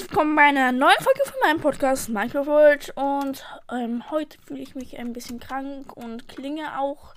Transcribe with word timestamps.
willkommen 0.00 0.36
bei 0.36 0.42
einer 0.42 0.72
neuen 0.72 0.98
Folge 1.00 1.20
von 1.24 1.38
meinem 1.42 1.60
Podcast 1.60 2.08
Minecraft 2.10 2.46
World. 2.46 2.92
Und 2.96 3.44
ähm, 3.70 4.10
heute 4.10 4.36
fühle 4.42 4.60
ich 4.60 4.74
mich 4.74 4.98
ein 4.98 5.12
bisschen 5.12 5.40
krank 5.40 5.96
und 5.96 6.28
klinge 6.28 6.78
auch 6.78 7.14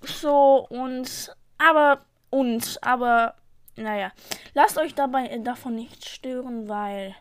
so 0.00 0.66
und 0.70 1.34
aber 1.58 2.06
und 2.30 2.78
aber 2.82 3.34
naja, 3.76 4.12
lasst 4.54 4.78
euch 4.78 4.94
dabei 4.94 5.36
davon 5.38 5.74
nicht 5.74 6.08
stören, 6.08 6.68
weil 6.68 7.14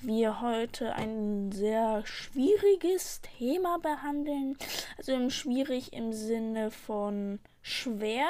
wir 0.00 0.42
heute 0.42 0.94
ein 0.94 1.50
sehr 1.50 2.02
schwieriges 2.04 3.22
Thema 3.38 3.78
behandeln. 3.78 4.58
Also 4.98 5.30
schwierig 5.30 5.92
im 5.94 6.12
Sinne 6.12 6.70
von 6.70 7.38
schwer. 7.62 8.26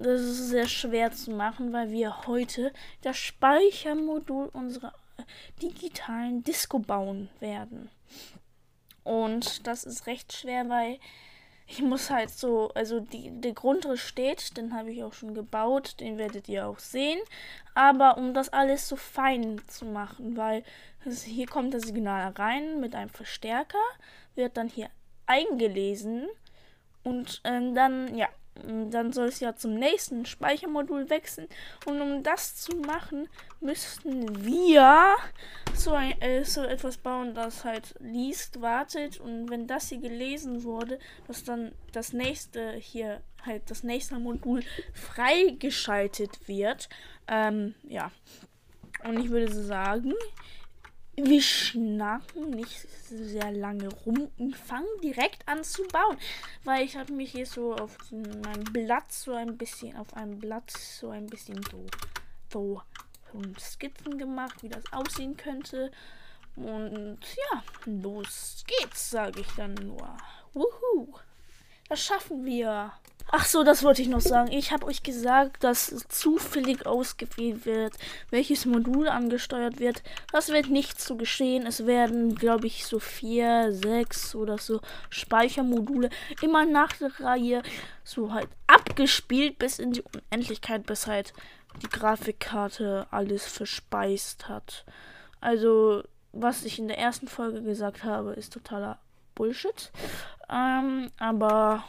Das 0.00 0.20
ist 0.20 0.48
sehr 0.48 0.68
schwer 0.68 1.10
zu 1.10 1.32
machen, 1.32 1.72
weil 1.72 1.90
wir 1.90 2.26
heute 2.26 2.72
das 3.02 3.16
Speichermodul 3.16 4.46
unserer 4.52 4.94
digitalen 5.60 6.44
Disco 6.44 6.78
bauen 6.78 7.28
werden. 7.40 7.90
Und 9.02 9.66
das 9.66 9.84
ist 9.84 10.06
recht 10.06 10.32
schwer, 10.32 10.68
weil 10.68 10.98
ich 11.66 11.82
muss 11.82 12.10
halt 12.10 12.30
so, 12.30 12.70
also 12.74 13.00
die, 13.00 13.30
der 13.40 13.52
Grundriss 13.52 14.00
steht, 14.00 14.56
den 14.56 14.72
habe 14.72 14.90
ich 14.90 15.02
auch 15.02 15.12
schon 15.12 15.34
gebaut, 15.34 16.00
den 16.00 16.16
werdet 16.16 16.48
ihr 16.48 16.66
auch 16.66 16.78
sehen. 16.78 17.18
Aber 17.74 18.16
um 18.16 18.32
das 18.34 18.48
alles 18.50 18.88
so 18.88 18.96
fein 18.96 19.60
zu 19.66 19.84
machen, 19.84 20.36
weil 20.36 20.62
es, 21.04 21.22
hier 21.22 21.46
kommt 21.46 21.74
das 21.74 21.82
Signal 21.82 22.32
rein 22.32 22.80
mit 22.80 22.94
einem 22.94 23.10
Verstärker, 23.10 23.82
wird 24.34 24.56
dann 24.56 24.68
hier 24.68 24.88
eingelesen 25.26 26.26
und 27.02 27.40
ähm, 27.44 27.74
dann, 27.74 28.14
ja, 28.14 28.28
dann 28.90 29.12
soll 29.12 29.28
es 29.28 29.40
ja 29.40 29.54
zum 29.54 29.74
nächsten 29.74 30.26
Speichermodul 30.26 31.10
wechseln. 31.10 31.48
Und 31.86 32.00
um 32.00 32.22
das 32.22 32.56
zu 32.56 32.76
machen, 32.76 33.28
müssten 33.60 34.44
wir 34.44 35.16
so, 35.74 35.92
ein, 35.92 36.20
äh, 36.20 36.44
so 36.44 36.62
etwas 36.62 36.98
bauen, 36.98 37.34
das 37.34 37.64
halt 37.64 37.94
liest, 38.00 38.60
wartet. 38.60 39.20
Und 39.20 39.50
wenn 39.50 39.66
das 39.66 39.88
hier 39.88 40.00
gelesen 40.00 40.64
wurde, 40.64 40.98
dass 41.26 41.44
dann 41.44 41.72
das 41.92 42.12
nächste 42.12 42.72
hier 42.72 43.20
halt 43.44 43.70
das 43.70 43.82
nächste 43.82 44.18
Modul 44.18 44.62
freigeschaltet 44.92 46.48
wird. 46.48 46.88
Ähm, 47.28 47.74
ja. 47.84 48.10
Und 49.04 49.20
ich 49.20 49.30
würde 49.30 49.52
sagen, 49.52 50.14
wir 51.24 51.42
schnacken 51.42 52.50
nicht 52.50 52.86
sehr 53.08 53.50
lange 53.50 53.88
rum 53.88 54.30
und 54.38 54.56
fangen 54.56 54.86
direkt 55.02 55.46
an 55.48 55.64
zu 55.64 55.82
bauen. 55.88 56.16
Weil 56.64 56.84
ich 56.84 56.96
habe 56.96 57.12
mich 57.12 57.32
hier 57.32 57.46
so 57.46 57.74
auf 57.74 57.96
meinem 58.10 58.64
Blatt 58.72 59.10
so 59.10 59.32
ein 59.32 59.56
bisschen, 59.56 59.96
auf 59.96 60.14
einem 60.14 60.38
Blatt 60.38 60.70
so 60.70 61.10
ein 61.10 61.26
bisschen 61.26 61.60
so, 61.70 61.86
so, 62.52 62.82
Skizzen 63.58 64.18
gemacht, 64.18 64.62
wie 64.62 64.68
das 64.68 64.92
aussehen 64.92 65.36
könnte. 65.36 65.90
Und 66.56 67.18
ja, 67.52 67.62
los 67.86 68.64
geht's, 68.66 69.10
sage 69.10 69.40
ich 69.40 69.48
dann 69.56 69.74
nur. 69.74 70.16
Wuhu! 70.54 71.14
Das 71.88 72.04
schaffen 72.04 72.44
wir. 72.44 72.92
Ach 73.30 73.44
so, 73.44 73.62
das 73.62 73.82
wollte 73.82 74.00
ich 74.00 74.08
noch 74.08 74.22
sagen. 74.22 74.50
Ich 74.50 74.72
habe 74.72 74.86
euch 74.86 75.02
gesagt, 75.02 75.62
dass 75.62 75.94
zufällig 76.08 76.86
ausgewählt 76.86 77.66
wird, 77.66 77.92
welches 78.30 78.64
Modul 78.64 79.06
angesteuert 79.06 79.78
wird. 79.78 80.02
Das 80.32 80.48
wird 80.48 80.70
nicht 80.70 80.98
so 80.98 81.16
geschehen. 81.16 81.66
Es 81.66 81.84
werden, 81.84 82.36
glaube 82.36 82.66
ich, 82.66 82.86
so 82.86 82.98
vier, 82.98 83.72
sechs 83.72 84.34
oder 84.34 84.56
so 84.56 84.80
Speichermodule 85.10 86.08
immer 86.40 86.64
nach 86.64 86.94
der 86.94 87.20
Reihe 87.20 87.62
so 88.02 88.32
halt 88.32 88.48
abgespielt 88.66 89.58
bis 89.58 89.78
in 89.78 89.92
die 89.92 90.02
Unendlichkeit, 90.02 90.86
bis 90.86 91.06
halt 91.06 91.34
die 91.82 91.88
Grafikkarte 91.88 93.06
alles 93.10 93.46
verspeist 93.46 94.48
hat. 94.48 94.86
Also, 95.40 96.02
was 96.32 96.64
ich 96.64 96.78
in 96.78 96.88
der 96.88 96.98
ersten 96.98 97.28
Folge 97.28 97.62
gesagt 97.62 98.04
habe, 98.04 98.32
ist 98.32 98.54
totaler 98.54 98.98
Bullshit. 99.38 99.92
Ähm, 100.50 101.10
aber 101.18 101.84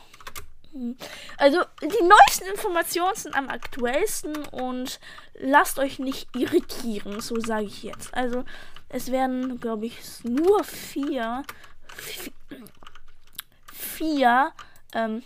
also 1.37 1.63
die 1.81 2.03
neuesten 2.03 2.45
Informationen 2.51 3.15
sind 3.15 3.35
am 3.35 3.49
aktuellsten 3.49 4.35
und 4.47 4.99
lasst 5.33 5.79
euch 5.79 5.97
nicht 5.97 6.33
irritieren, 6.35 7.21
so 7.21 7.39
sage 7.39 7.65
ich 7.65 7.83
jetzt. 7.83 8.13
Also 8.13 8.45
es 8.87 9.11
werden, 9.11 9.59
glaube 9.59 9.87
ich, 9.87 9.99
nur 10.23 10.63
vier, 10.63 11.43
vier, 13.73 14.51
ähm, 14.93 15.23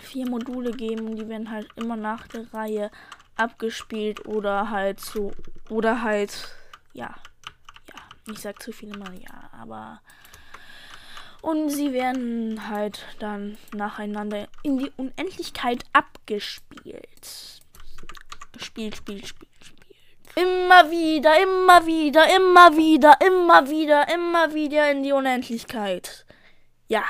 vier 0.00 0.28
Module 0.28 0.72
geben, 0.72 1.16
die 1.16 1.28
werden 1.28 1.50
halt 1.50 1.68
immer 1.76 1.96
nach 1.96 2.26
der 2.28 2.52
Reihe 2.54 2.90
abgespielt 3.36 4.26
oder 4.26 4.70
halt 4.70 5.00
so, 5.00 5.32
oder 5.68 6.02
halt, 6.02 6.54
ja, 6.92 7.14
ja, 7.88 8.32
ich 8.32 8.40
sag 8.40 8.62
zu 8.62 8.72
viele 8.72 8.98
Mal 8.98 9.14
ja, 9.18 9.50
aber 9.52 10.00
und 11.42 11.70
sie 11.70 11.92
werden 11.92 12.68
halt 12.68 13.04
dann 13.18 13.58
nacheinander 13.74 14.48
in 14.62 14.78
die 14.78 14.92
Unendlichkeit 14.96 15.84
abgespielt. 15.92 17.60
Spielt, 18.58 18.96
spielt, 18.96 19.26
spielt, 19.26 19.50
spielt. 19.64 20.36
Immer 20.36 20.90
wieder, 20.90 21.42
immer 21.42 21.84
wieder, 21.84 22.24
immer 22.34 22.76
wieder, 22.76 23.18
immer 23.20 23.68
wieder, 23.68 24.14
immer 24.14 24.54
wieder 24.54 24.90
in 24.90 25.02
die 25.02 25.12
Unendlichkeit. 25.12 26.24
Ja. 26.88 27.04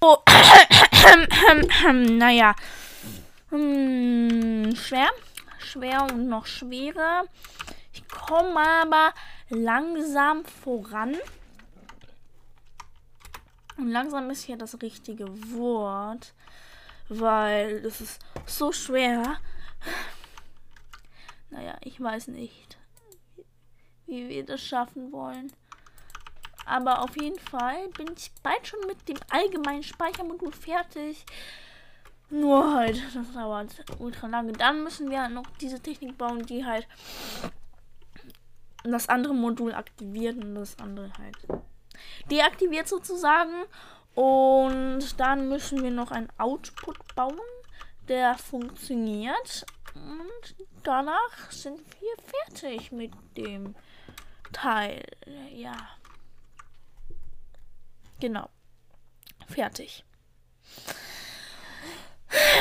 Oh. 0.00 0.16
naja. 1.92 2.54
Hm, 3.50 4.74
schwer. 4.76 5.10
Schwer 5.58 6.04
und 6.04 6.28
noch 6.28 6.46
schwerer. 6.46 7.24
Ich 7.92 8.08
komme 8.08 8.60
aber 8.60 9.12
langsam 9.48 10.44
voran. 10.44 11.16
Und 13.80 13.88
langsam 13.88 14.28
ist 14.28 14.44
hier 14.44 14.58
das 14.58 14.80
richtige 14.82 15.26
Wort, 15.54 16.34
weil 17.08 17.80
das 17.80 18.02
ist 18.02 18.20
so 18.44 18.72
schwer. 18.72 19.38
Naja, 21.48 21.78
ich 21.80 21.98
weiß 21.98 22.28
nicht, 22.28 22.76
wie 24.06 24.28
wir 24.28 24.44
das 24.44 24.60
schaffen 24.60 25.10
wollen. 25.12 25.50
Aber 26.66 27.00
auf 27.02 27.16
jeden 27.20 27.38
Fall 27.38 27.88
bin 27.96 28.08
ich 28.14 28.30
bald 28.42 28.66
schon 28.66 28.80
mit 28.86 29.08
dem 29.08 29.16
allgemeinen 29.30 29.82
Speichermodul 29.82 30.52
fertig. 30.52 31.24
Nur 32.28 32.74
halt, 32.74 33.02
das 33.14 33.32
dauert 33.32 33.74
ultra 33.98 34.26
lange. 34.26 34.52
Dann 34.52 34.84
müssen 34.84 35.10
wir 35.10 35.26
noch 35.30 35.46
diese 35.60 35.80
Technik 35.80 36.18
bauen, 36.18 36.44
die 36.44 36.66
halt 36.66 36.86
das 38.84 39.08
andere 39.08 39.34
Modul 39.34 39.74
aktiviert 39.74 40.36
und 40.36 40.54
das 40.54 40.78
andere 40.78 41.10
halt 41.18 41.36
deaktiviert 42.30 42.88
sozusagen. 42.88 43.64
Und 44.14 45.18
dann 45.18 45.48
müssen 45.48 45.82
wir 45.82 45.90
noch 45.90 46.10
einen 46.10 46.28
Output 46.38 47.14
bauen, 47.14 47.38
der 48.08 48.36
funktioniert. 48.36 49.64
Und 49.94 50.54
danach 50.82 51.50
sind 51.50 51.80
wir 52.00 52.14
fertig 52.24 52.92
mit 52.92 53.12
dem 53.36 53.74
Teil. 54.52 55.02
Ja. 55.54 55.76
Genau. 58.20 58.48
Fertig. 59.48 60.04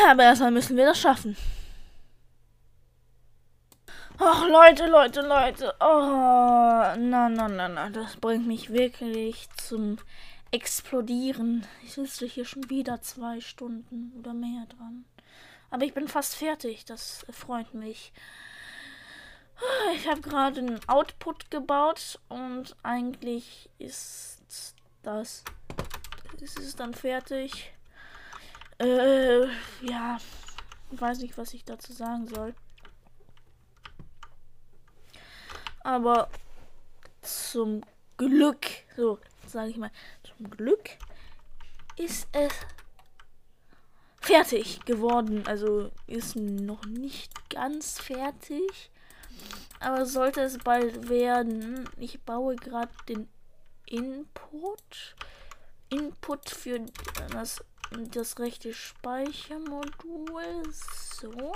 Aber 0.10 0.24
erstmal 0.24 0.52
müssen 0.52 0.78
wir 0.78 0.86
das 0.86 1.00
schaffen. 1.00 1.36
Ach, 4.22 4.46
Leute, 4.50 4.86
Leute, 4.88 5.22
Leute. 5.22 5.74
Oh, 5.80 5.86
na, 5.86 7.30
na, 7.30 7.48
na, 7.48 7.70
na. 7.70 7.90
Das 7.90 8.18
bringt 8.18 8.46
mich 8.48 8.70
wirklich 8.70 9.48
zum 9.56 9.98
Explodieren. 10.52 11.66
Ich 11.84 11.94
sitze 11.94 12.26
hier 12.26 12.44
schon 12.44 12.70
wieder 12.70 13.02
zwei 13.02 13.40
Stunden 13.40 14.12
oder 14.20 14.34
mehr 14.34 14.66
dran. 14.66 15.06
Aber 15.70 15.86
ich 15.86 15.94
bin 15.94 16.10
fast 16.10 16.36
fertig. 16.36 16.84
Das 16.84 17.26
freut 17.32 17.74
mich. 17.74 18.12
Ich 19.96 20.06
habe 20.10 20.20
gerade 20.20 20.60
einen 20.60 20.82
Output 20.90 21.50
gebaut 21.50 22.20
und 22.28 22.76
eigentlich 22.84 23.70
ist 23.80 24.76
das. 25.02 25.46
Ist 26.42 26.60
es 26.60 26.76
dann 26.76 26.94
fertig? 26.94 27.72
Äh, 28.80 29.46
ja. 29.82 30.18
Weiß 30.92 31.20
nicht, 31.20 31.38
was 31.38 31.54
ich 31.54 31.64
dazu 31.64 31.94
sagen 31.94 32.28
soll. 32.28 32.54
Aber 35.90 36.30
zum 37.24 37.82
Glück, 38.16 38.68
so 38.96 39.18
sage 39.48 39.72
ich 39.72 39.78
mal, 39.78 39.90
zum 40.22 40.48
Glück 40.52 40.88
ist 41.98 42.28
es 42.32 42.54
fertig 44.22 44.86
geworden. 44.86 45.48
Also 45.48 45.90
ist 46.06 46.36
noch 46.36 46.86
nicht 46.86 47.50
ganz 47.50 47.98
fertig. 48.00 48.92
Aber 49.80 50.06
sollte 50.06 50.42
es 50.42 50.60
bald 50.60 51.10
werden. 51.10 51.90
Ich 51.98 52.22
baue 52.22 52.56
gerade 52.56 52.94
den 53.08 53.28
Input. 53.88 55.16
Input 55.90 56.52
für 56.52 56.86
das, 57.32 57.64
das 58.12 58.38
rechte 58.38 58.76
Speichermodul. 58.76 60.72
So. 60.72 61.54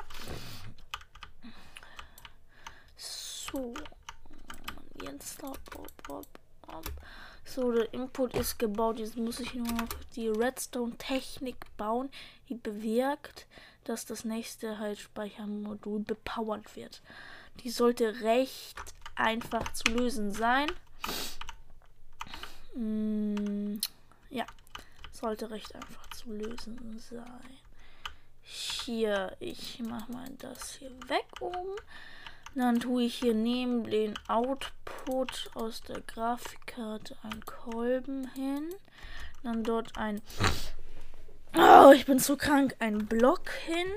So. 2.98 3.76
So, 7.46 7.72
der 7.72 7.94
Input 7.94 8.36
ist 8.36 8.58
gebaut. 8.58 9.00
Jetzt 9.00 9.18
muss 9.18 9.40
ich 9.40 9.54
nur 9.54 9.68
noch 9.68 9.90
die 10.16 10.30
Redstone-Technik 10.30 11.58
bauen, 11.78 12.10
die 12.50 12.56
bewirkt, 12.56 13.48
dass 13.84 14.06
das 14.06 14.24
nächste 14.24 14.80
halt 14.80 14.98
Speichermodul 14.98 16.00
bepowert 16.00 16.76
wird. 16.76 17.02
Die 17.64 17.70
sollte 17.70 18.22
recht 18.22 18.80
einfach 19.16 19.72
zu 19.74 19.92
lösen 19.92 20.32
sein. 20.32 20.72
Hm, 22.74 23.82
ja, 24.30 24.46
sollte 25.12 25.52
recht 25.52 25.76
einfach 25.76 26.10
zu 26.12 26.32
lösen 26.32 27.00
sein. 27.00 27.58
Hier, 28.42 29.36
ich 29.40 29.80
mache 29.80 30.12
mal 30.12 30.30
das 30.40 30.74
hier 30.76 30.92
weg 31.08 31.28
um. 31.40 31.76
Dann 32.56 32.80
tue 32.80 33.04
ich 33.04 33.16
hier 33.16 33.34
neben 33.34 33.84
den 33.90 34.14
Output 34.28 35.50
aus 35.56 35.82
der 35.82 36.02
Grafikkarte 36.02 37.18
einen 37.24 37.44
Kolben 37.46 38.28
hin. 38.36 38.70
Dann 39.44 39.64
dort 39.64 39.98
ein. 39.98 40.22
Oh, 41.58 41.92
ich 41.92 42.06
bin 42.06 42.20
zu 42.20 42.38
krank. 42.38 42.76
Ein 42.80 43.08
Block 43.08 43.50
hin. 43.50 43.88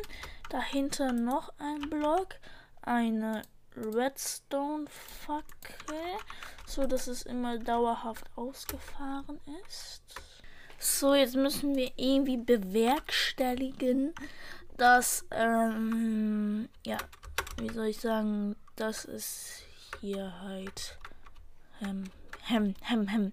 Dahinter 0.48 1.12
noch 1.12 1.52
ein 1.58 1.90
Block. 1.90 2.36
Eine 2.82 3.42
Redstone-Fackel. 3.76 5.46
So 6.66 6.86
dass 6.86 7.06
es 7.08 7.22
immer 7.22 7.58
dauerhaft 7.58 8.24
ausgefahren 8.36 9.38
ist. 9.68 10.02
So, 10.78 11.14
jetzt 11.14 11.36
müssen 11.36 11.74
wir 11.74 11.90
irgendwie 11.96 12.36
bewerkstelligen, 12.36 14.14
dass, 14.76 15.24
ähm, 15.30 16.68
ja, 16.84 16.98
wie 17.58 17.72
soll 17.72 17.86
ich 17.86 18.00
sagen, 18.00 18.56
dass 18.76 19.04
es 19.04 19.62
hier 20.00 20.40
halt 20.42 20.98
hem, 21.78 22.04
hem, 22.42 22.74
hem, 22.82 23.08
hem, 23.08 23.32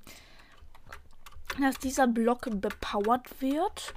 dass 1.59 1.77
dieser 1.77 2.07
Block 2.07 2.47
bepowert 2.49 3.41
wird. 3.41 3.93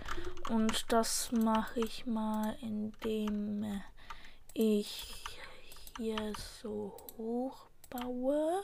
Und 0.50 0.92
das 0.92 1.30
mache 1.32 1.80
ich 1.80 2.06
mal, 2.06 2.56
indem 2.60 3.80
ich 4.52 5.24
hier 5.96 6.32
so 6.60 6.96
hoch 7.16 7.66
baue. 7.90 8.62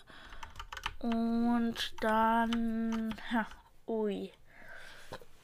Und 0.98 1.94
dann, 2.00 3.14
ha, 3.32 3.46
ui. 3.86 4.32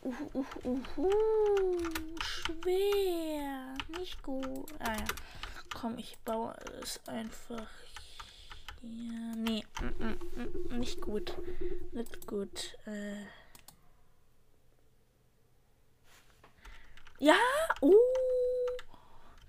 Uh, 0.02 0.14
uh, 0.32 0.44
uh, 0.64 0.80
uh, 0.96 1.78
schwer. 2.22 3.74
Nicht 3.98 4.22
gut. 4.22 4.72
Ah 4.78 4.92
ja. 4.92 5.04
Komm, 5.80 5.96
ich 5.96 6.18
baue 6.24 6.56
es 6.82 7.00
einfach 7.06 7.68
hier. 8.80 9.36
Nee, 9.36 9.64
mm, 9.80 10.04
mm, 10.04 10.18
mm, 10.74 10.78
nicht 10.80 11.00
gut. 11.00 11.34
Nicht 11.92 12.26
gut. 12.26 12.76
Äh. 12.84 13.22
Ja, 17.20 17.36
uh, 17.80 17.94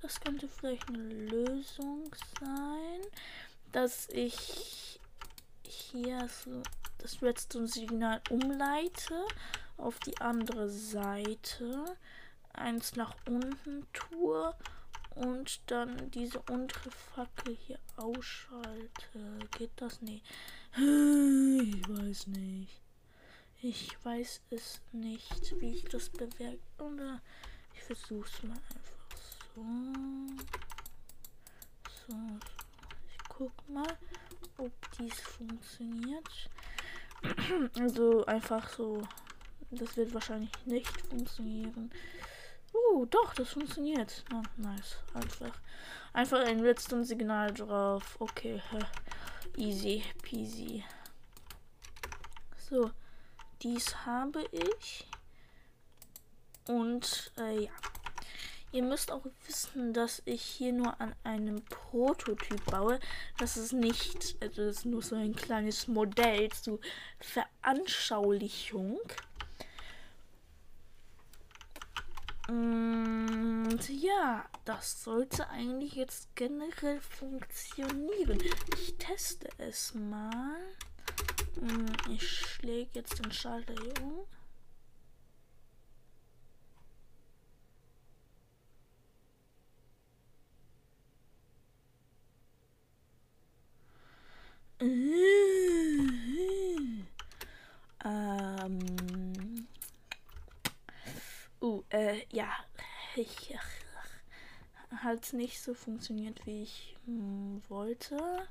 das 0.04 0.20
könnte 0.20 0.48
vielleicht 0.48 0.88
eine 0.90 1.00
Lösung 1.00 2.16
sein, 2.40 3.02
dass 3.72 4.08
ich 4.10 5.00
hier 5.64 6.28
so 6.28 6.62
das 7.00 7.24
Redstone-Signal 7.24 8.22
umleite 8.30 9.26
auf 9.78 9.98
die 10.00 10.18
andere 10.20 10.70
Seite, 10.70 11.98
eins 12.54 12.96
nach 12.96 13.16
unten 13.26 13.88
tue 13.94 14.54
und 15.20 15.62
dann 15.66 16.10
diese 16.12 16.40
untere 16.50 16.92
Fackel 16.92 17.56
hier 17.56 17.80
ausschalte. 17.98 19.40
Geht 19.58 19.72
das? 19.76 20.02
Nee. 20.02 20.22
Ich 20.76 21.90
weiß 21.90 22.28
nicht. 22.28 22.82
Ich 23.62 24.06
weiß 24.06 24.42
es 24.52 24.82
nicht, 24.94 25.60
wie 25.60 25.76
ich 25.76 25.84
das 25.86 26.10
bewirke. 26.10 26.60
Oder 26.78 27.22
ich 27.74 27.84
versuche 27.84 28.30
es 28.30 28.44
mal 28.44 28.54
einfach 28.54 29.18
so. 29.56 29.66
So. 32.08 32.16
Ich 33.10 33.18
guck 33.28 33.70
mal, 33.70 33.98
ob 34.58 34.72
dies 34.98 35.20
funktioniert. 35.20 36.50
Also 37.78 38.26
einfach 38.26 38.70
so. 38.70 39.02
Das 39.72 39.98
wird 39.98 40.14
wahrscheinlich 40.14 40.52
nicht 40.66 40.88
funktionieren. 41.10 41.92
Uh, 42.92 43.06
doch, 43.06 43.34
das 43.34 43.50
funktioniert. 43.50 44.24
Oh, 44.34 44.42
nice. 44.58 44.98
Einfach, 45.14 45.52
einfach 46.14 46.40
ein 46.46 46.62
Redstone-Signal 46.62 47.54
drauf. 47.54 48.16
Okay, 48.20 48.62
easy 49.58 50.04
peasy. 50.22 50.84
So, 52.70 52.92
dies 53.62 54.06
habe 54.06 54.44
ich. 54.52 55.08
Und, 56.68 57.32
äh, 57.38 57.66
ja. 57.66 57.72
Ihr 58.72 58.84
müsst 58.84 59.12
auch 59.12 59.26
wissen, 59.48 59.94
dass 59.94 60.22
ich 60.26 60.44
hier 60.44 60.72
nur 60.72 61.02
an 61.02 61.16
einem 61.24 61.66
Prototyp 61.66 62.64
baue. 62.66 63.00
Das 63.40 63.58
ist 63.58 63.74
nicht, 63.74 64.38
also 64.42 64.66
das 64.66 64.78
ist 64.78 64.86
nur 64.86 65.02
so 65.02 65.16
ein 65.16 65.36
kleines 65.36 65.88
Modell 65.88 66.50
zur 66.52 66.80
Veranschaulichung. 67.20 69.00
Und 72.50 73.80
ja, 73.90 74.44
das 74.66 75.04
sollte 75.04 75.48
eigentlich 75.50 75.94
jetzt 75.94 76.36
generell 76.36 77.00
funktionieren. 77.00 78.40
Ich 78.74 78.96
teste 78.98 79.48
es 79.60 79.94
mal. 79.94 80.58
Hm, 81.60 81.86
ich 82.10 82.28
schläge 82.28 82.90
jetzt 82.94 83.24
den 83.24 83.32
Schalter 83.32 83.76
hier 83.80 84.04
um. 84.04 84.26
Ähm. 98.04 99.68
Uh, 101.62 101.84
äh, 102.14 102.26
ja. 102.32 102.52
Ich 103.16 103.56
hat 105.04 105.34
nicht 105.34 105.62
so 105.62 105.74
funktioniert, 105.74 106.46
wie 106.46 106.64
ich 106.64 106.96
mh, 107.06 107.22
hm, 107.22 107.62
wollte. 107.70 108.48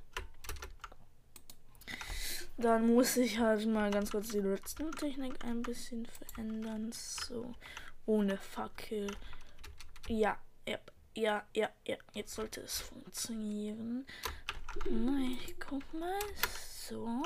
Dann 2.57 2.93
muss 2.93 3.17
ich 3.17 3.39
halt 3.39 3.67
mal 3.67 3.91
ganz 3.91 4.11
kurz 4.11 4.29
die 4.29 4.39
Redstone-Technik 4.39 5.45
ein 5.45 5.63
bisschen 5.63 6.07
verändern. 6.07 6.91
So, 6.93 7.55
ohne 8.07 8.37
Fackel. 8.37 9.17
Ja, 10.09 10.37
ja, 10.67 10.79
ja, 11.15 11.45
ja, 11.55 11.71
ja. 11.87 11.97
Jetzt 12.15 12.35
sollte 12.35 12.63
es 12.63 12.81
funktionieren. 12.81 14.07
Ich 15.33 15.55
guck 15.61 15.95
mal. 15.95 16.19
So. 16.89 17.23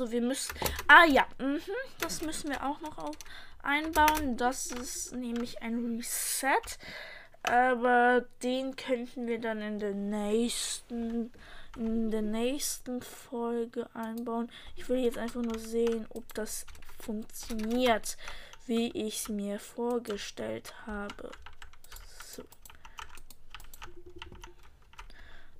So, 0.00 0.10
wir 0.10 0.22
müssen. 0.22 0.54
Ah 0.88 1.04
ja, 1.04 1.26
mhm, 1.36 1.60
das 1.98 2.22
müssen 2.22 2.48
wir 2.48 2.64
auch 2.64 2.80
noch 2.80 3.12
einbauen. 3.62 4.38
Das 4.38 4.72
ist 4.72 5.12
nämlich 5.12 5.60
ein 5.60 5.98
Reset. 5.98 6.78
Aber 7.42 8.24
den 8.42 8.76
könnten 8.76 9.26
wir 9.26 9.38
dann 9.38 9.60
in 9.60 9.78
der 9.78 9.92
nächsten 9.92 11.30
in 11.76 12.10
der 12.10 12.22
nächsten 12.22 13.02
Folge 13.02 13.90
einbauen. 13.92 14.50
Ich 14.74 14.88
will 14.88 15.00
jetzt 15.00 15.18
einfach 15.18 15.42
nur 15.42 15.58
sehen, 15.58 16.06
ob 16.08 16.32
das 16.32 16.64
funktioniert, 16.98 18.16
wie 18.64 18.90
ich 18.92 19.16
es 19.16 19.28
mir 19.28 19.58
vorgestellt 19.58 20.72
habe. 20.86 21.30
So. 22.24 22.42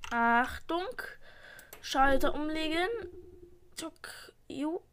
Achtung. 0.09 0.99
Schalter 1.83 2.33
umlegen. 2.33 2.89
Tuck. 3.81 4.30
Jo. 4.59 4.83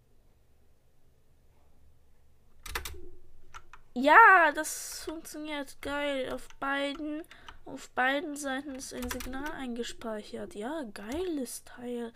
Ja, 3.94 4.52
das 4.54 5.02
funktioniert 5.04 5.82
geil. 5.82 6.32
Auf 6.32 6.48
beiden, 6.60 7.22
auf 7.64 7.90
beiden 7.90 8.36
Seiten 8.36 8.76
ist 8.76 8.94
ein 8.94 9.10
Signal 9.10 9.50
eingespeichert. 9.52 10.54
Ja, 10.54 10.84
geiles 10.94 11.64
Teil. 11.64 12.12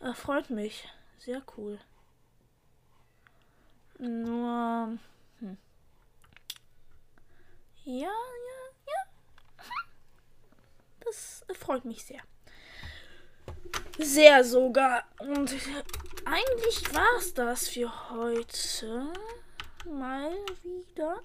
Äh, 0.00 0.14
freut 0.14 0.48
mich. 0.48 0.88
Sehr 1.18 1.42
cool. 1.56 1.78
Nur. 3.98 4.98
Hm. 5.40 5.58
Ja, 7.84 8.08
ja, 8.08 8.10
ja. 8.86 9.64
Das 11.04 11.44
freut 11.58 11.84
mich 11.84 12.02
sehr. 12.04 12.22
Sehr 13.98 14.42
sogar. 14.42 15.04
Und 15.18 15.54
eigentlich 16.30 16.94
war 16.94 17.18
es 17.18 17.34
das 17.34 17.68
für 17.68 17.90
heute. 18.10 19.12
Mal 19.86 20.32
wieder. 20.62 21.20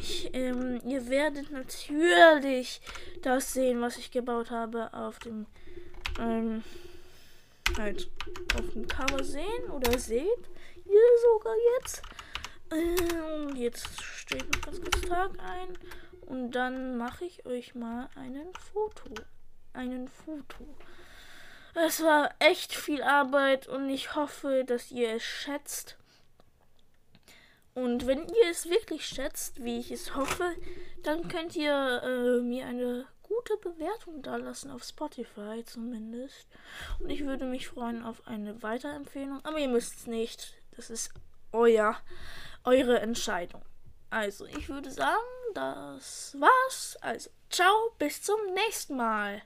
Ich, 0.00 0.30
ähm, 0.34 0.80
ihr 0.86 1.08
werdet 1.08 1.50
natürlich 1.50 2.80
das 3.22 3.54
sehen, 3.54 3.80
was 3.80 3.96
ich 3.96 4.10
gebaut 4.10 4.50
habe 4.50 4.92
auf 4.92 5.18
dem, 5.18 5.46
ähm, 6.20 6.62
halt 7.76 8.10
auf 8.54 8.72
dem 8.74 8.86
Cover 8.86 9.24
sehen 9.24 9.70
oder 9.72 9.98
seht 9.98 10.50
ihr 10.84 11.00
sogar 11.32 11.54
jetzt. 11.78 12.02
Ähm, 12.70 13.56
jetzt 13.56 14.02
steht 14.02 14.52
noch 14.54 14.60
ganz 14.60 14.80
kurz 14.80 15.00
Tag 15.02 15.30
ein 15.40 15.78
und 16.26 16.50
dann 16.52 16.98
mache 16.98 17.24
ich 17.24 17.46
euch 17.46 17.74
mal 17.74 18.10
einen 18.14 18.52
Foto, 18.72 19.10
einen 19.72 20.08
Foto. 20.08 20.66
Es 21.78 22.02
war 22.02 22.30
echt 22.38 22.74
viel 22.74 23.02
Arbeit 23.02 23.68
und 23.68 23.90
ich 23.90 24.14
hoffe, 24.14 24.64
dass 24.66 24.90
ihr 24.90 25.16
es 25.16 25.22
schätzt. 25.22 25.98
Und 27.74 28.06
wenn 28.06 28.26
ihr 28.26 28.50
es 28.50 28.70
wirklich 28.70 29.04
schätzt, 29.04 29.62
wie 29.62 29.78
ich 29.78 29.90
es 29.90 30.14
hoffe, 30.14 30.54
dann 31.02 31.28
könnt 31.28 31.54
ihr 31.54 32.02
äh, 32.02 32.40
mir 32.40 32.64
eine 32.64 33.06
gute 33.22 33.58
Bewertung 33.58 34.22
da 34.22 34.36
lassen 34.36 34.70
auf 34.70 34.84
Spotify 34.84 35.62
zumindest. 35.66 36.48
Und 36.98 37.10
ich 37.10 37.26
würde 37.26 37.44
mich 37.44 37.68
freuen 37.68 38.02
auf 38.02 38.26
eine 38.26 38.62
Weiterempfehlung. 38.62 39.44
Aber 39.44 39.58
ihr 39.58 39.68
müsst 39.68 39.96
es 39.96 40.06
nicht. 40.06 40.54
Das 40.76 40.88
ist 40.88 41.12
euer, 41.52 41.94
eure 42.64 43.00
Entscheidung. 43.00 43.60
Also, 44.08 44.46
ich 44.46 44.70
würde 44.70 44.90
sagen, 44.90 45.20
das 45.52 46.34
war's. 46.40 46.96
Also, 47.02 47.28
ciao, 47.50 47.90
bis 47.98 48.22
zum 48.22 48.38
nächsten 48.54 48.96
Mal. 48.96 49.42